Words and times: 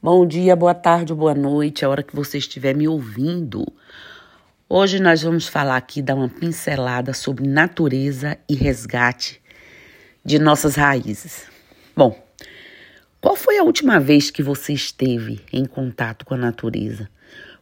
Bom 0.00 0.24
dia, 0.24 0.54
boa 0.54 0.76
tarde, 0.76 1.12
boa 1.12 1.34
noite, 1.34 1.84
a 1.84 1.88
hora 1.88 2.04
que 2.04 2.14
você 2.14 2.38
estiver 2.38 2.72
me 2.72 2.86
ouvindo. 2.86 3.66
Hoje 4.68 5.00
nós 5.00 5.22
vamos 5.22 5.48
falar 5.48 5.76
aqui, 5.76 6.00
dar 6.00 6.14
uma 6.14 6.28
pincelada 6.28 7.12
sobre 7.12 7.48
natureza 7.48 8.38
e 8.48 8.54
resgate 8.54 9.42
de 10.24 10.38
nossas 10.38 10.76
raízes. 10.76 11.50
Bom, 11.96 12.16
qual 13.20 13.34
foi 13.34 13.58
a 13.58 13.64
última 13.64 13.98
vez 13.98 14.30
que 14.30 14.40
você 14.40 14.72
esteve 14.72 15.40
em 15.52 15.64
contato 15.64 16.24
com 16.24 16.34
a 16.34 16.38
natureza? 16.38 17.10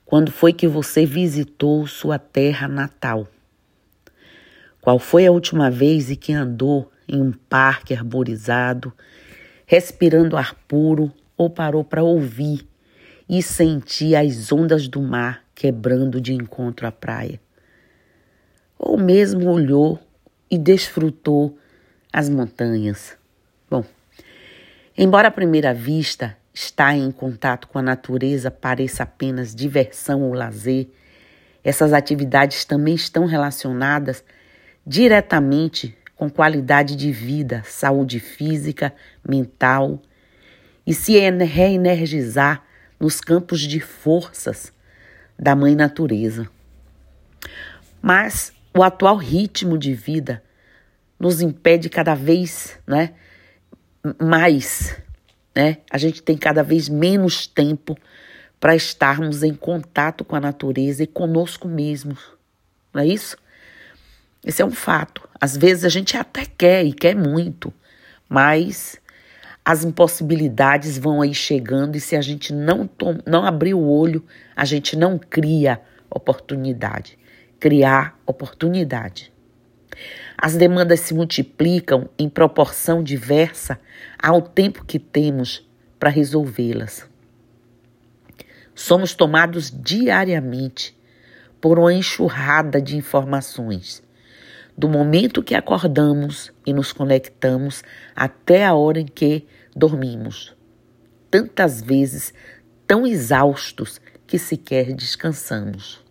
Quando 0.04 0.30
foi 0.30 0.52
que 0.52 0.68
você 0.68 1.06
visitou 1.06 1.86
sua 1.86 2.18
terra 2.18 2.68
natal? 2.68 3.26
Qual 4.82 4.98
foi 4.98 5.24
a 5.24 5.32
última 5.32 5.70
vez 5.70 6.10
em 6.10 6.16
que 6.16 6.34
andou 6.34 6.92
em 7.08 7.18
um 7.18 7.32
parque 7.32 7.94
arborizado, 7.94 8.92
respirando 9.64 10.36
ar 10.36 10.54
puro 10.68 11.10
ou 11.36 11.50
parou 11.50 11.84
para 11.84 12.02
ouvir 12.02 12.66
e 13.28 13.42
sentir 13.42 14.14
as 14.14 14.52
ondas 14.52 14.88
do 14.88 15.00
mar 15.00 15.44
quebrando 15.54 16.20
de 16.20 16.32
encontro 16.32 16.86
à 16.86 16.92
praia. 16.92 17.40
Ou 18.78 18.96
mesmo 18.96 19.50
olhou 19.50 19.98
e 20.50 20.58
desfrutou 20.58 21.58
as 22.12 22.28
montanhas. 22.28 23.16
Bom, 23.68 23.84
embora 24.96 25.28
à 25.28 25.30
primeira 25.30 25.74
vista 25.74 26.36
estar 26.54 26.96
em 26.96 27.10
contato 27.10 27.68
com 27.68 27.78
a 27.78 27.82
natureza 27.82 28.50
pareça 28.50 29.02
apenas 29.02 29.55
diversão 29.55 30.22
ou 30.22 30.32
lazer, 30.32 30.88
essas 31.64 31.92
atividades 31.92 32.64
também 32.64 32.94
estão 32.94 33.27
relacionadas 33.27 34.22
diretamente 34.86 35.96
com 36.14 36.30
qualidade 36.30 36.94
de 36.94 37.10
vida, 37.10 37.62
saúde 37.66 38.20
física, 38.20 38.94
mental 39.28 40.00
e 40.86 40.95
se 40.95 41.18
reenergizar 41.18 42.62
nos 42.98 43.20
campos 43.20 43.60
de 43.60 43.80
forças 43.80 44.72
da 45.38 45.55
mãe 45.55 45.74
natureza. 45.74 46.48
Mas 48.00 48.52
o 48.74 48.83
atual 48.83 49.16
ritmo 49.16 49.77
de 49.77 49.92
vida 49.94 50.42
nos 51.19 51.41
impede 51.41 51.88
cada 51.88 52.14
vez, 52.14 52.78
né, 52.86 53.14
mais, 54.22 54.96
né? 55.55 55.78
A 55.91 55.98
gente 55.98 56.22
tem 56.22 56.36
cada 56.36 56.62
vez 56.62 56.89
menos 56.89 57.46
tempo 57.46 57.96
para 58.61 58.77
estarmos 58.77 59.42
em 59.42 59.55
contato 59.55 60.24
com 60.24 60.36
a 60.36 60.41
natureza 60.41 61.02
e 61.02 61.06
conosco 61.06 61.66
mesmos. 61.66 62.18
Não 62.92 63.02
é 63.02 63.06
isso? 63.06 63.36
Esse 64.44 64.62
é 64.62 64.64
um 64.64 64.70
fato. 64.70 65.28
Às 65.41 65.56
vezes 65.56 65.84
a 65.84 65.89
gente 65.89 66.16
até 66.16 66.44
quer 66.46 66.84
e 66.84 66.92
quer 66.92 67.16
muito, 67.16 67.72
mas 68.28 69.00
as 69.69 69.83
impossibilidades 69.83 70.97
vão 70.97 71.20
aí 71.20 71.34
chegando 71.34 71.97
e 71.97 72.00
se 72.00 72.14
a 72.14 72.20
gente 72.20 72.55
não, 72.55 72.89
não 73.27 73.45
abrir 73.45 73.75
o 73.75 73.84
olho, 73.84 74.25
a 74.55 74.64
gente 74.64 74.95
não 74.95 75.19
cria 75.19 75.81
oportunidade. 76.08 77.19
Criar 77.58 78.17
oportunidade. 78.25 79.33
As 80.39 80.55
demandas 80.55 81.00
se 81.00 81.12
multiplicam 81.12 82.08
em 82.17 82.28
proporção 82.28 83.03
diversa 83.03 83.81
ao 84.23 84.41
tempo 84.41 84.84
que 84.84 85.00
temos 85.00 85.69
para 85.98 86.11
resolvê-las. 86.11 87.05
Somos 88.73 89.14
tomados 89.14 89.69
diariamente 89.69 90.97
por 91.61 91.80
uma 91.80 91.92
enxurrada 91.92 92.80
de 92.80 92.97
informações 92.97 94.01
do 94.77 94.88
momento 94.88 95.42
que 95.42 95.55
acordamos 95.55 96.52
e 96.66 96.72
nos 96.72 96.92
conectamos 96.92 97.82
até 98.14 98.64
a 98.64 98.74
hora 98.74 99.00
em 99.00 99.06
que 99.06 99.46
dormimos. 99.74 100.55
Tantas 101.30 101.80
vezes 101.80 102.34
tão 102.86 103.06
exaustos 103.06 104.00
que 104.27 104.38
sequer 104.38 104.92
descansamos. 104.92 106.05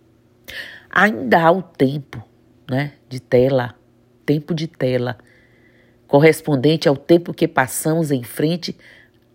Ainda 0.89 1.41
há 1.41 1.52
o 1.52 1.61
tempo, 1.61 2.23
né, 2.69 2.94
de 3.07 3.19
tela, 3.19 3.75
tempo 4.25 4.53
de 4.53 4.67
tela, 4.67 5.17
correspondente 6.07 6.88
ao 6.88 6.97
tempo 6.97 7.34
que 7.34 7.47
passamos 7.47 8.11
em 8.11 8.23
frente 8.23 8.75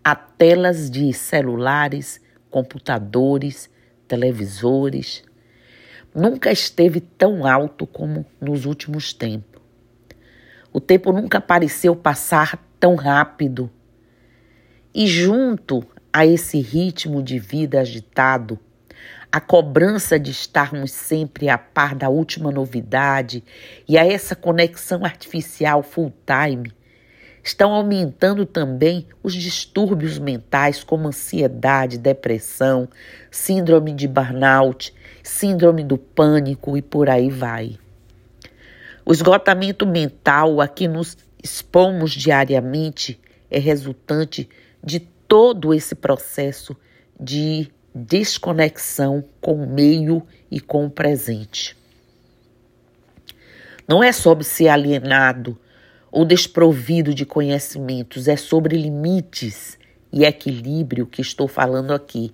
a 0.03 0.15
telas 0.15 0.89
de 0.89 1.13
celulares, 1.13 2.19
computadores, 2.49 3.69
televisores, 4.07 5.23
nunca 6.13 6.51
esteve 6.51 6.99
tão 6.99 7.45
alto 7.45 7.87
como 7.87 8.25
nos 8.39 8.65
últimos 8.65 9.13
tempos. 9.13 9.61
O 10.73 10.79
tempo 10.79 11.11
nunca 11.11 11.41
pareceu 11.41 11.95
passar 11.95 12.57
tão 12.79 12.95
rápido. 12.95 13.69
E 14.93 15.07
junto 15.07 15.85
a 16.11 16.25
esse 16.25 16.59
ritmo 16.59 17.21
de 17.23 17.39
vida 17.39 17.79
agitado, 17.79 18.59
a 19.31 19.39
cobrança 19.39 20.19
de 20.19 20.31
estarmos 20.31 20.91
sempre 20.91 21.47
a 21.47 21.57
par 21.57 21.95
da 21.95 22.09
última 22.09 22.51
novidade 22.51 23.43
e 23.87 23.97
a 23.97 24.05
essa 24.05 24.35
conexão 24.35 25.05
artificial 25.05 25.81
full 25.81 26.13
time, 26.25 26.73
estão 27.43 27.73
aumentando 27.73 28.45
também 28.45 29.07
os 29.23 29.33
distúrbios 29.33 30.19
mentais 30.19 30.83
como 30.83 31.07
ansiedade, 31.07 31.97
depressão, 31.97 32.87
síndrome 33.31 33.93
de 33.93 34.07
burnout, 34.07 34.93
síndrome 35.23 35.83
do 35.83 35.97
pânico 35.97 36.77
e 36.77 36.81
por 36.81 37.09
aí 37.09 37.29
vai. 37.29 37.77
O 39.05 39.11
esgotamento 39.11 39.85
mental 39.85 40.61
a 40.61 40.67
que 40.67 40.87
nos 40.87 41.17
expomos 41.43 42.11
diariamente 42.11 43.19
é 43.49 43.59
resultante 43.59 44.47
de 44.83 44.99
todo 44.99 45.73
esse 45.73 45.95
processo 45.95 46.75
de 47.19 47.69
desconexão 47.93 49.23
com 49.39 49.63
o 49.63 49.67
meio 49.67 50.25
e 50.49 50.59
com 50.59 50.85
o 50.85 50.89
presente. 50.89 51.77
Não 53.87 54.03
é 54.03 54.11
sobre 54.11 54.43
ser 54.43 54.69
alienado 54.69 55.57
ou 56.11 56.25
desprovido 56.25 57.13
de 57.13 57.25
conhecimentos, 57.25 58.27
é 58.27 58.35
sobre 58.35 58.77
limites 58.77 59.77
e 60.11 60.23
equilíbrio 60.25 61.05
que 61.05 61.21
estou 61.21 61.47
falando 61.47 61.91
aqui. 61.91 62.33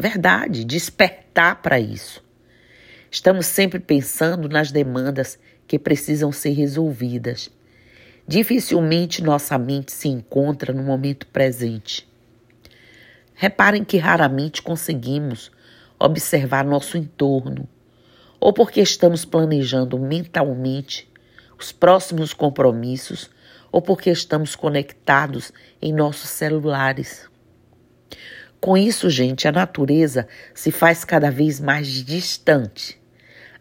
Verdade, 0.00 0.64
despertar 0.64 1.60
para 1.60 1.80
isso. 1.80 2.22
Estamos 3.10 3.46
sempre 3.46 3.80
pensando 3.80 4.48
nas 4.48 4.70
demandas 4.70 5.36
que 5.66 5.76
precisam 5.76 6.30
ser 6.30 6.50
resolvidas. 6.50 7.50
Dificilmente 8.24 9.24
nossa 9.24 9.58
mente 9.58 9.90
se 9.90 10.06
encontra 10.06 10.72
no 10.72 10.84
momento 10.84 11.26
presente. 11.26 12.08
Reparem 13.34 13.82
que 13.82 13.96
raramente 13.96 14.62
conseguimos 14.62 15.50
observar 15.98 16.64
nosso 16.64 16.96
entorno, 16.96 17.68
ou 18.38 18.52
porque 18.52 18.80
estamos 18.80 19.24
planejando 19.24 19.98
mentalmente 19.98 21.10
os 21.58 21.72
próximos 21.72 22.32
compromissos 22.32 23.30
ou 23.72 23.82
porque 23.82 24.10
estamos 24.10 24.54
conectados 24.54 25.52
em 25.82 25.92
nossos 25.92 26.30
celulares. 26.30 27.28
Com 28.60 28.76
isso, 28.76 29.08
gente, 29.08 29.46
a 29.46 29.52
natureza 29.52 30.26
se 30.52 30.72
faz 30.72 31.04
cada 31.04 31.30
vez 31.30 31.60
mais 31.60 31.86
distante, 31.86 33.00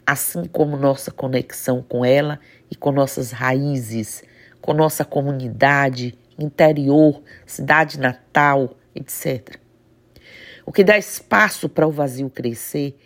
assim 0.05 0.45
como 0.45 0.75
nossa 0.75 1.11
conexão 1.11 1.83
com 1.83 2.03
ela 2.03 2.39
e 2.71 2.75
com 2.75 2.91
nossas 2.91 3.31
raízes, 3.31 4.23
com 4.59 4.73
nossa 4.73 5.05
comunidade, 5.05 6.17
interior, 6.39 7.21
cidade 7.45 7.99
natal, 7.99 8.75
etc. 8.95 9.57
O 10.65 10.71
que 10.71 10.83
dá 10.83 10.97
espaço 10.97 11.69
para 11.69 11.87
o 11.87 11.91
vazio 11.91 12.29
crescer 12.29 12.97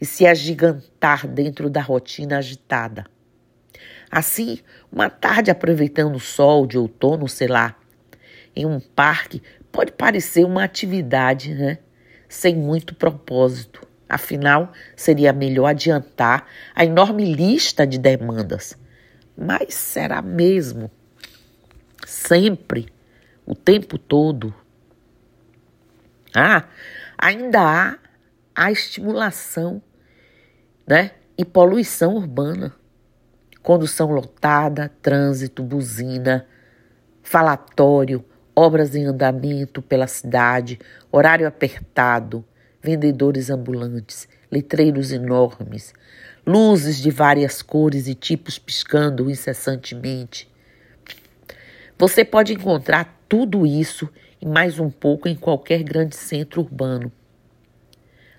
e 0.00 0.06
se 0.06 0.26
agigantar 0.26 1.26
dentro 1.26 1.68
da 1.68 1.82
rotina 1.82 2.38
agitada. 2.38 3.04
Assim, 4.10 4.58
uma 4.90 5.10
tarde 5.10 5.50
aproveitando 5.50 6.14
o 6.14 6.20
sol 6.20 6.66
de 6.66 6.78
outono, 6.78 7.28
sei 7.28 7.48
lá, 7.48 7.76
em 8.56 8.66
um 8.66 8.80
parque, 8.80 9.42
pode 9.72 9.92
parecer 9.92 10.44
uma 10.44 10.64
atividade, 10.64 11.54
né? 11.54 11.78
Sem 12.28 12.56
muito 12.56 12.94
propósito. 12.94 13.86
Afinal, 14.08 14.72
seria 14.96 15.32
melhor 15.32 15.66
adiantar 15.66 16.46
a 16.74 16.84
enorme 16.84 17.32
lista 17.32 17.86
de 17.86 17.98
demandas. 17.98 18.76
Mas 19.36 19.74
será 19.74 20.20
mesmo? 20.20 20.90
Sempre, 22.06 22.92
o 23.46 23.54
tempo 23.54 23.98
todo. 23.98 24.54
Ah, 26.34 26.64
ainda 27.16 27.60
há 27.60 27.98
a 28.54 28.72
estimulação, 28.72 29.82
né? 30.86 31.12
E 31.38 31.44
poluição 31.44 32.14
urbana 32.14 32.74
condução 33.62 34.10
lotada, 34.10 34.90
trânsito, 35.02 35.62
buzina, 35.62 36.46
falatório, 37.22 38.24
obras 38.60 38.94
em 38.94 39.06
andamento 39.06 39.80
pela 39.80 40.06
cidade, 40.06 40.78
horário 41.10 41.46
apertado, 41.46 42.44
vendedores 42.82 43.48
ambulantes, 43.48 44.28
letreiros 44.52 45.12
enormes, 45.12 45.94
luzes 46.46 46.98
de 46.98 47.10
várias 47.10 47.62
cores 47.62 48.06
e 48.06 48.14
tipos 48.14 48.58
piscando 48.58 49.30
incessantemente. 49.30 50.46
Você 51.98 52.22
pode 52.22 52.52
encontrar 52.52 53.18
tudo 53.26 53.66
isso 53.66 54.08
e 54.40 54.46
mais 54.46 54.78
um 54.78 54.90
pouco 54.90 55.26
em 55.26 55.34
qualquer 55.34 55.82
grande 55.82 56.16
centro 56.16 56.60
urbano. 56.60 57.10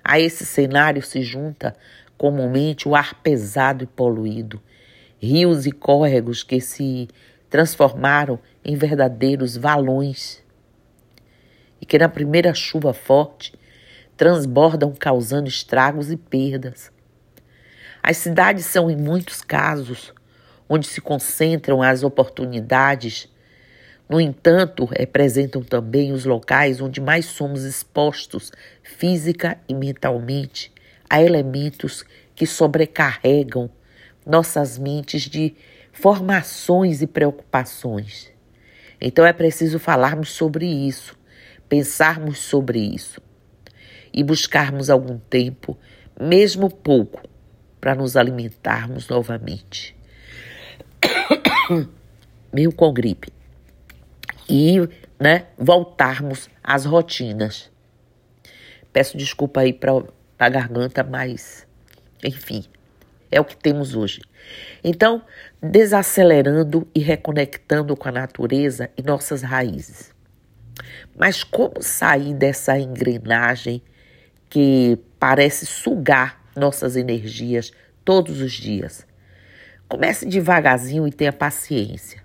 A 0.03 0.19
esse 0.19 0.45
cenário 0.45 1.01
se 1.01 1.23
junta 1.23 1.75
comumente 2.15 2.87
o 2.87 2.95
ar 2.95 3.15
pesado 3.21 3.83
e 3.83 3.87
poluído, 3.87 4.61
rios 5.19 5.65
e 5.65 5.71
córregos 5.71 6.43
que 6.43 6.61
se 6.61 7.07
transformaram 7.49 8.39
em 8.63 8.75
verdadeiros 8.75 9.57
valões 9.57 10.41
e 11.79 11.85
que 11.85 11.97
na 11.97 12.07
primeira 12.07 12.53
chuva 12.53 12.93
forte 12.93 13.53
transbordam 14.15 14.93
causando 14.93 15.49
estragos 15.49 16.11
e 16.11 16.17
perdas. 16.17 16.91
As 18.03 18.17
cidades 18.17 18.65
são, 18.65 18.89
em 18.89 18.95
muitos 18.95 19.41
casos, 19.41 20.13
onde 20.69 20.87
se 20.87 21.01
concentram 21.01 21.81
as 21.81 22.03
oportunidades. 22.03 23.27
No 24.07 24.21
entanto, 24.21 24.85
representam 24.85 25.63
também 25.63 26.11
os 26.11 26.25
locais 26.25 26.81
onde 26.81 27.01
mais 27.01 27.25
somos 27.25 27.63
expostos 27.63 28.51
física 28.83 29.57
e 29.67 29.73
mentalmente 29.73 30.71
a 31.09 31.21
elementos 31.21 32.05
que 32.35 32.45
sobrecarregam 32.45 33.69
nossas 34.25 34.77
mentes 34.77 35.23
de 35.23 35.55
formações 35.91 37.01
e 37.01 37.07
preocupações. 37.07 38.31
Então 39.01 39.25
é 39.25 39.33
preciso 39.33 39.79
falarmos 39.79 40.29
sobre 40.29 40.65
isso, 40.65 41.17
pensarmos 41.67 42.37
sobre 42.37 42.79
isso 42.79 43.19
e 44.13 44.23
buscarmos 44.23 44.89
algum 44.89 45.17
tempo, 45.17 45.75
mesmo 46.19 46.69
pouco, 46.69 47.27
para 47.79 47.95
nos 47.95 48.15
alimentarmos 48.15 49.09
novamente. 49.09 49.95
Meio 52.53 52.71
com 52.71 52.93
gripe. 52.93 53.29
E 54.47 54.77
né, 55.19 55.47
voltarmos 55.57 56.49
às 56.63 56.85
rotinas. 56.85 57.71
Peço 58.93 59.17
desculpa 59.17 59.61
aí 59.61 59.73
para 59.73 60.03
a 60.37 60.49
garganta, 60.49 61.03
mas 61.03 61.65
enfim, 62.23 62.65
é 63.31 63.39
o 63.39 63.45
que 63.45 63.55
temos 63.55 63.95
hoje. 63.95 64.21
Então, 64.83 65.23
desacelerando 65.61 66.87
e 66.93 66.99
reconectando 66.99 67.95
com 67.95 68.09
a 68.09 68.11
natureza 68.11 68.89
e 68.97 69.01
nossas 69.01 69.41
raízes. 69.41 70.13
Mas 71.17 71.43
como 71.43 71.81
sair 71.81 72.33
dessa 72.33 72.77
engrenagem 72.77 73.81
que 74.49 74.99
parece 75.19 75.65
sugar 75.65 76.41
nossas 76.55 76.95
energias 76.95 77.71
todos 78.03 78.41
os 78.41 78.51
dias? 78.51 79.05
Comece 79.87 80.25
devagarzinho 80.25 81.07
e 81.07 81.11
tenha 81.11 81.33
paciência. 81.33 82.21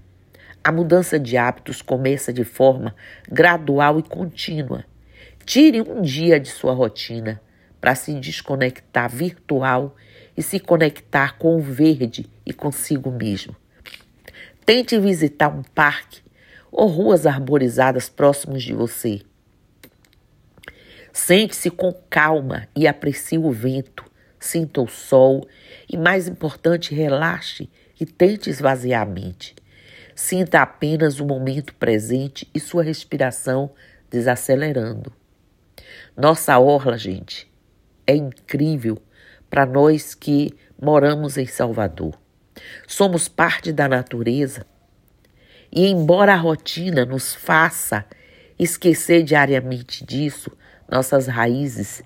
A 0.63 0.73
mudança 0.73 1.19
de 1.19 1.37
hábitos 1.37 1.81
começa 1.83 2.33
de 2.33 2.43
forma 2.43 2.95
gradual 3.31 4.01
e 4.01 4.03
contínua. 4.03 4.85
Tire 5.45 5.81
um 5.81 6.03
dia 6.03 6.41
de 6.41 6.49
sua 6.49 6.73
rotina 6.73 7.41
para 7.81 7.95
se 7.95 8.13
desconectar 8.19 9.09
virtual 9.09 9.95
e 10.37 10.43
se 10.43 10.61
conectar 10.61 11.39
com 11.39 11.57
o 11.57 11.61
verde 11.61 12.27
e 12.45 12.53
consigo 12.53 13.11
mesmo. 13.11 13.57
Tente 14.65 14.99
visitar 14.99 15.49
um 15.49 15.63
parque 15.63 16.21
ou 16.71 16.89
ruas 16.89 17.27
arborizadas 17.27 18.09
próximos 18.09 18.63
de 18.63 18.75
você. 18.75 19.23
Sente-se 21.13 21.71
com 21.71 21.93
calma 22.11 22.69
e 22.77 22.87
aprecie 22.87 23.39
o 23.39 23.51
vento, 23.51 24.05
sinta 24.39 24.83
o 24.83 24.89
sol 24.89 25.49
e, 25.89 25.97
mais 25.97 26.29
importante, 26.29 26.95
relaxe 26.95 27.71
e 27.99 28.05
tente 28.05 28.51
esvaziar 28.51 29.03
a 29.03 29.11
mente. 29.11 29.57
Sinta 30.15 30.61
apenas 30.61 31.21
o 31.21 31.25
momento 31.25 31.75
presente 31.75 32.49
e 32.55 32.61
sua 32.61 32.83
respiração 32.83 33.71
desacelerando. 34.11 35.13
Nossa 36.17 36.59
orla, 36.59 36.99
gente, 36.99 37.51
é 38.07 38.15
incrível 38.15 38.99
para 39.57 39.65
nós 39.65 40.15
que 40.15 40.53
moramos 40.79 41.39
em 41.39 41.47
Salvador. 41.47 42.13
Somos 42.87 43.27
parte 43.27 43.73
da 43.73 43.89
natureza 43.89 44.67
e, 45.73 45.87
embora 45.87 46.35
a 46.35 46.37
rotina 46.37 47.07
nos 47.07 47.35
faça 47.35 48.05
esquecer 48.59 49.23
diariamente 49.23 50.05
disso, 50.05 50.53
nossas 50.87 51.27
raízes 51.27 52.03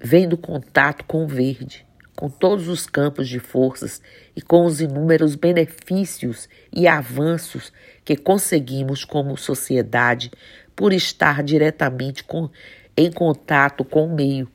vêm 0.00 0.28
do 0.28 0.36
contato 0.36 1.04
com 1.04 1.22
o 1.22 1.28
verde, 1.28 1.86
com 2.16 2.28
todos 2.28 2.66
os 2.66 2.84
campos 2.84 3.28
de 3.28 3.38
forças 3.38 4.02
e 4.34 4.42
com 4.42 4.64
os 4.64 4.80
inúmeros 4.80 5.36
benefícios 5.36 6.48
e 6.72 6.88
avanços 6.88 7.72
que 8.04 8.16
conseguimos 8.16 9.04
como 9.04 9.36
sociedade 9.36 10.32
por 10.74 10.92
estar 10.92 11.44
diretamente 11.44 12.24
com, 12.24 12.50
em 12.96 13.12
contato 13.12 13.84
com 13.84 14.06
o 14.06 14.16
meio 14.16 14.50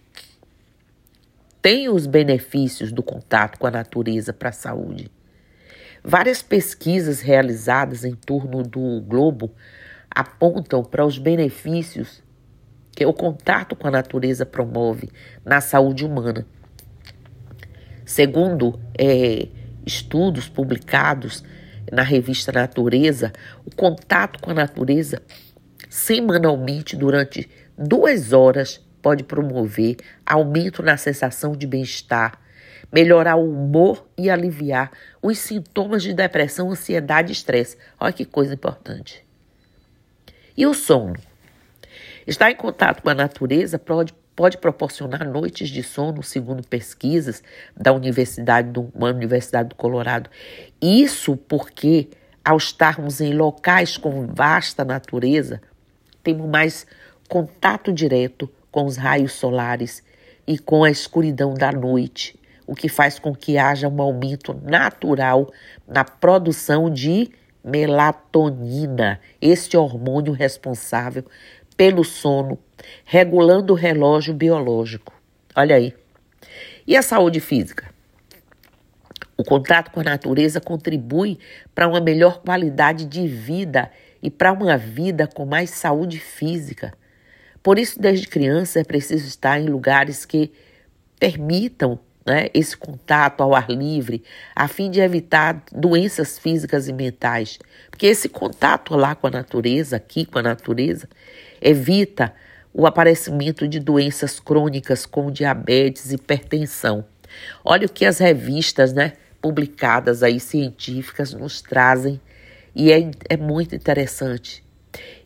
tem 1.65 1.89
os 1.89 2.05
benefícios 2.05 2.91
do 2.91 3.01
contato 3.01 3.57
com 3.57 3.65
a 3.65 3.71
natureza 3.71 4.31
para 4.31 4.49
a 4.49 4.51
saúde. 4.51 5.09
Várias 6.03 6.43
pesquisas 6.43 7.21
realizadas 7.21 8.05
em 8.05 8.13
torno 8.13 8.61
do 8.61 9.01
globo 9.01 9.51
apontam 10.07 10.83
para 10.83 11.03
os 11.03 11.17
benefícios 11.17 12.21
que 12.91 13.03
o 13.03 13.11
contato 13.11 13.75
com 13.75 13.87
a 13.87 13.89
natureza 13.89 14.45
promove 14.45 15.09
na 15.43 15.59
saúde 15.59 16.05
humana. 16.05 16.45
Segundo 18.05 18.79
é, 18.95 19.47
estudos 19.83 20.47
publicados 20.47 21.43
na 21.91 22.03
revista 22.03 22.51
Natureza, 22.51 23.33
o 23.65 23.75
contato 23.75 24.39
com 24.39 24.51
a 24.51 24.53
natureza 24.53 25.19
semanalmente 25.89 26.95
durante 26.95 27.49
duas 27.75 28.33
horas 28.33 28.84
pode 29.05 29.23
promover 29.23 29.97
aumento 30.25 30.81
na 30.81 30.97
sensação 30.97 31.55
de 31.55 31.67
bem-estar, 31.67 32.39
melhorar 32.91 33.35
o 33.35 33.47
humor 33.47 34.03
e 34.17 34.31
aliviar 34.31 34.91
os 35.21 35.37
sintomas 35.37 36.01
de 36.01 36.11
depressão, 36.11 36.71
ansiedade 36.71 37.29
e 37.29 37.33
estresse. 37.33 37.77
Olha 37.99 38.11
que 38.11 38.25
coisa 38.25 38.55
importante. 38.55 39.23
E 40.57 40.65
o 40.65 40.73
sono? 40.73 41.13
Estar 42.25 42.49
em 42.49 42.55
contato 42.55 43.03
com 43.03 43.09
a 43.11 43.13
natureza 43.13 43.77
pode, 43.77 44.11
pode 44.35 44.57
proporcionar 44.57 45.23
noites 45.23 45.69
de 45.69 45.83
sono, 45.83 46.23
segundo 46.23 46.67
pesquisas 46.67 47.43
da 47.77 47.93
Universidade 47.93 48.71
do, 48.71 48.91
uma 48.91 49.11
Universidade 49.11 49.69
do 49.69 49.75
Colorado. 49.75 50.31
Isso 50.81 51.37
porque, 51.37 52.09
ao 52.43 52.57
estarmos 52.57 53.21
em 53.21 53.35
locais 53.35 53.97
com 53.97 54.25
vasta 54.25 54.83
natureza, 54.83 55.61
temos 56.23 56.49
mais 56.49 56.87
contato 57.29 57.93
direto 57.93 58.49
com 58.75 58.83
os 58.83 58.97
raios 58.97 59.31
solares 59.31 60.03
e 60.45 60.59
com 60.59 60.83
a 60.83 60.91
escuridão 60.91 61.53
da 61.53 61.71
noite, 61.71 62.37
o 62.67 62.75
que 62.75 62.89
faz 62.89 63.17
com 63.17 63.33
que 63.33 63.57
haja 63.57 63.87
um 63.87 64.01
aumento 64.01 64.53
natural 64.53 65.49
na 65.87 66.03
produção 66.03 66.89
de 66.89 67.31
melatonina, 67.63 69.21
este 69.41 69.77
hormônio 69.77 70.33
responsável 70.33 71.23
pelo 71.77 72.03
sono, 72.03 72.59
regulando 73.05 73.71
o 73.71 73.77
relógio 73.77 74.33
biológico. 74.33 75.13
Olha 75.55 75.77
aí. 75.77 75.93
E 76.85 76.97
a 76.97 77.01
saúde 77.01 77.39
física? 77.39 77.89
O 79.37 79.43
contato 79.45 79.89
com 79.89 80.01
a 80.01 80.03
natureza 80.03 80.59
contribui 80.59 81.39
para 81.73 81.87
uma 81.87 82.01
melhor 82.01 82.41
qualidade 82.41 83.05
de 83.05 83.25
vida 83.25 83.89
e 84.21 84.29
para 84.29 84.51
uma 84.51 84.77
vida 84.77 85.27
com 85.27 85.45
mais 85.45 85.69
saúde 85.69 86.19
física. 86.19 86.93
Por 87.65 87.79
isso, 87.79 87.99
desde 87.99 88.27
criança, 88.27 88.79
é 88.79 88.83
preciso 88.83 89.27
estar 89.27 89.59
em 89.59 89.65
lugares 89.65 90.23
que 90.23 90.51
permitam 91.19 91.97
né, 92.23 92.47
esse 92.53 92.77
contato 92.77 93.41
ao 93.41 93.55
ar 93.55 93.71
livre, 93.71 94.23
a 94.55 94.67
fim 94.67 94.91
de 94.91 94.99
evitar 94.99 95.63
doenças 95.71 96.37
físicas 96.37 96.87
e 96.87 96.93
mentais. 96.93 97.57
Porque 97.89 98.05
esse 98.05 98.29
contato 98.29 98.95
lá 98.95 99.15
com 99.15 99.25
a 99.25 99.31
natureza, 99.31 99.95
aqui 99.95 100.27
com 100.27 100.37
a 100.37 100.43
natureza, 100.43 101.09
evita 101.59 102.35
o 102.71 102.85
aparecimento 102.85 103.67
de 103.67 103.79
doenças 103.79 104.39
crônicas 104.39 105.07
como 105.07 105.31
diabetes 105.31 106.11
e 106.11 106.15
hipertensão. 106.17 107.03
Olha 107.63 107.87
o 107.87 107.91
que 107.91 108.05
as 108.05 108.19
revistas 108.19 108.93
né, 108.93 109.13
publicadas 109.41 110.21
aí, 110.21 110.39
científicas, 110.39 111.33
nos 111.33 111.63
trazem 111.63 112.21
e 112.75 112.91
é, 112.91 113.09
é 113.27 113.35
muito 113.35 113.73
interessante. 113.73 114.63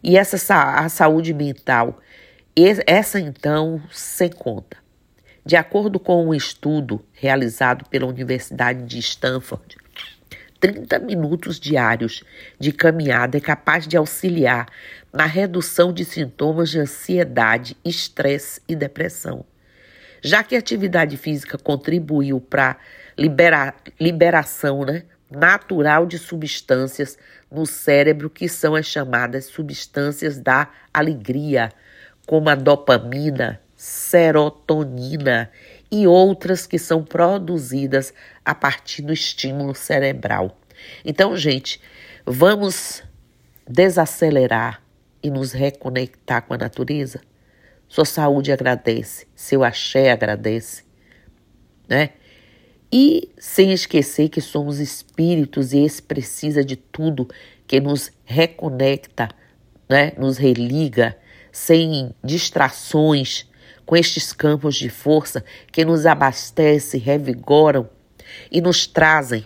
E 0.01 0.17
essa 0.17 0.37
a 0.55 0.87
saúde 0.87 1.33
mental 1.33 1.99
essa, 2.85 3.19
então, 3.19 3.81
sem 3.91 4.29
conta. 4.29 4.77
De 5.45 5.55
acordo 5.55 5.99
com 5.99 6.27
um 6.27 6.33
estudo 6.33 7.03
realizado 7.13 7.85
pela 7.89 8.05
Universidade 8.05 8.83
de 8.83 8.99
Stanford, 8.99 9.77
30 10.59 10.99
minutos 10.99 11.59
diários 11.59 12.23
de 12.59 12.71
caminhada 12.71 13.37
é 13.37 13.41
capaz 13.41 13.87
de 13.87 13.95
auxiliar 13.95 14.67
na 15.11 15.25
redução 15.25 15.93
de 15.93 16.03
sintomas 16.03 16.69
de 16.69 16.79
ansiedade, 16.79 17.77
estresse 17.83 18.61
e 18.67 18.75
depressão. 18.75 19.45
Já 20.21 20.43
que 20.43 20.55
a 20.55 20.59
atividade 20.59 21.15
física 21.15 21.57
contribuiu 21.57 22.41
para 22.41 22.71
a 22.71 22.77
libera, 23.17 23.73
liberação 23.99 24.83
né, 24.83 25.03
natural 25.31 26.05
de 26.05 26.17
substâncias 26.17 27.17
no 27.49 27.65
cérebro 27.65 28.29
que 28.29 28.49
são 28.49 28.75
as 28.75 28.85
chamadas 28.85 29.45
substâncias 29.45 30.37
da 30.37 30.69
alegria, 30.93 31.71
como 32.29 32.47
a 32.47 32.53
dopamina, 32.53 33.59
serotonina 33.75 35.49
e 35.89 36.05
outras 36.05 36.67
que 36.67 36.77
são 36.77 37.03
produzidas 37.03 38.13
a 38.45 38.53
partir 38.53 39.01
do 39.01 39.11
estímulo 39.11 39.73
cerebral. 39.73 40.55
Então, 41.03 41.35
gente, 41.35 41.81
vamos 42.23 43.01
desacelerar 43.67 44.79
e 45.23 45.31
nos 45.31 45.53
reconectar 45.53 46.43
com 46.43 46.53
a 46.53 46.57
natureza? 46.59 47.19
Sua 47.87 48.05
saúde 48.05 48.51
agradece, 48.51 49.25
seu 49.33 49.63
axé 49.63 50.11
agradece, 50.11 50.83
né? 51.87 52.11
E 52.93 53.31
sem 53.39 53.71
esquecer 53.71 54.29
que 54.29 54.39
somos 54.39 54.77
espíritos 54.77 55.73
e 55.73 55.79
esse 55.79 56.03
precisa 56.03 56.63
de 56.63 56.75
tudo 56.75 57.27
que 57.65 57.79
nos 57.79 58.11
reconecta, 58.23 59.29
né? 59.89 60.11
nos 60.15 60.37
religa, 60.37 61.17
sem 61.59 62.15
distrações, 62.23 63.45
com 63.85 63.97
estes 63.97 64.31
campos 64.31 64.75
de 64.75 64.89
força 64.89 65.43
que 65.71 65.83
nos 65.83 66.05
abastecem, 66.05 66.99
revigoram 66.99 67.89
e 68.49 68.61
nos 68.61 68.87
trazem 68.87 69.45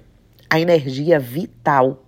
a 0.50 0.60
energia 0.60 1.20
vital 1.20 2.06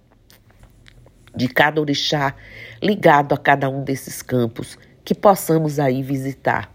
de 1.35 1.47
cada 1.47 1.81
orixá 1.81 2.35
ligado 2.81 3.33
a 3.33 3.37
cada 3.37 3.67
um 3.67 3.83
desses 3.83 4.21
campos 4.21 4.77
que 5.03 5.15
possamos 5.15 5.79
aí 5.79 6.03
visitar. 6.03 6.71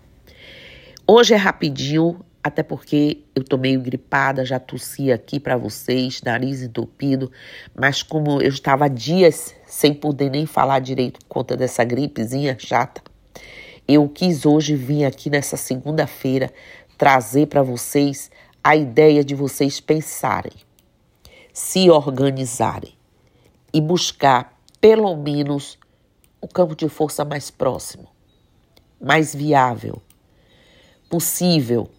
Hoje 1.07 1.33
é 1.33 1.37
rapidinho, 1.37 2.25
até 2.43 2.63
porque 2.63 3.23
eu 3.35 3.45
tô 3.45 3.57
meio 3.57 3.81
gripada, 3.81 4.45
já 4.45 4.59
tossi 4.59 5.13
aqui 5.13 5.39
para 5.39 5.57
vocês, 5.57 6.21
nariz 6.23 6.63
entupido, 6.63 7.31
mas 7.75 8.03
como 8.03 8.43
eu 8.43 8.49
estava 8.49 8.89
dias 8.89 9.55
sem 9.67 9.95
poder 9.95 10.31
nem 10.31 10.47
falar 10.47 10.81
direito 10.81 11.21
por 11.21 11.29
conta 11.29 11.57
dessa 11.57 11.85
gripezinha 11.85 12.57
chata, 12.59 13.10
eu 13.87 14.09
quis 14.09 14.47
hoje 14.47 14.75
vir 14.75 15.05
aqui 15.05 15.31
nessa 15.31 15.57
segunda-feira 15.57 16.53
trazer 16.97 17.47
para 17.47 17.63
vocês 17.63 18.31
a 18.63 18.77
ideia 18.77 19.25
de 19.25 19.35
vocês 19.35 19.81
pensarem, 19.81 20.53
se 21.53 21.91
organizarem 21.91 22.95
e 23.73 23.81
buscar 23.81 24.59
pelo 24.81 25.17
menos 25.17 25.79
o 26.41 26.49
campo 26.49 26.75
de 26.75 26.89
força 26.89 27.25
mais 27.25 27.51
próximo 27.51 28.09
mais 29.01 29.35
viável 29.35 30.03
possível, 31.11 31.91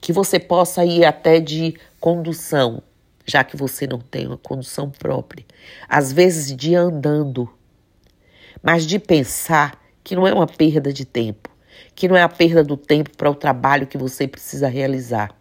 que 0.00 0.10
você 0.10 0.40
possa 0.40 0.84
ir 0.86 1.04
até 1.04 1.38
de 1.38 1.78
condução, 2.00 2.82
já 3.26 3.44
que 3.44 3.58
você 3.58 3.86
não 3.86 3.98
tem 3.98 4.26
uma 4.26 4.38
condução 4.38 4.90
própria, 4.90 5.44
às 5.86 6.10
vezes 6.10 6.56
de 6.56 6.74
andando, 6.74 7.46
mas 8.62 8.86
de 8.86 8.98
pensar 8.98 9.83
que 10.04 10.14
não 10.14 10.26
é 10.26 10.34
uma 10.34 10.46
perda 10.46 10.92
de 10.92 11.06
tempo, 11.06 11.48
que 11.94 12.06
não 12.06 12.14
é 12.14 12.22
a 12.22 12.28
perda 12.28 12.62
do 12.62 12.76
tempo 12.76 13.16
para 13.16 13.30
o 13.30 13.34
trabalho 13.34 13.86
que 13.86 13.96
você 13.96 14.28
precisa 14.28 14.68
realizar, 14.68 15.34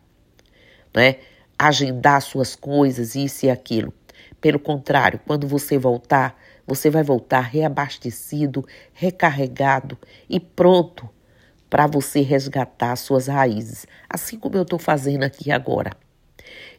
né? 0.95 1.17
Agendar 1.59 2.21
suas 2.21 2.55
coisas, 2.55 3.13
isso 3.13 3.45
e 3.45 3.49
aquilo. 3.49 3.93
Pelo 4.39 4.57
contrário, 4.57 5.19
quando 5.27 5.47
você 5.47 5.77
voltar, 5.77 6.39
você 6.65 6.89
vai 6.89 7.03
voltar 7.03 7.41
reabastecido, 7.41 8.65
recarregado 8.93 9.97
e 10.29 10.39
pronto 10.39 11.09
para 11.69 11.87
você 11.87 12.21
resgatar 12.21 12.95
suas 12.95 13.27
raízes, 13.27 13.85
assim 14.09 14.39
como 14.39 14.55
eu 14.55 14.63
estou 14.63 14.79
fazendo 14.79 15.23
aqui 15.23 15.51
agora. 15.51 15.91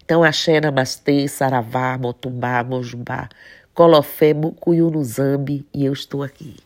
Então, 0.02 0.22
axé, 0.22 0.60
namastê, 0.60 1.26
saravá, 1.28 1.98
motumbá, 1.98 2.62
mojubá, 2.62 3.28
colofé, 3.74 4.32
mucuyunuzambi 4.32 5.66
e 5.72 5.84
eu 5.84 5.92
estou 5.92 6.22
aqui. 6.22 6.63